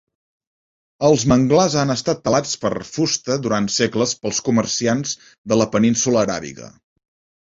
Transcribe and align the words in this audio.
Els 1.07 1.25
manglars 1.33 1.73
han 1.81 1.93
estat 1.95 2.23
talats 2.29 2.55
per 2.63 2.71
fusta 2.87 3.37
durant 3.47 3.67
segles 3.73 4.13
pels 4.23 4.39
comerciants 4.47 5.13
de 5.53 5.59
la 5.61 5.69
Península 5.77 6.21
Aràbiga. 6.23 6.71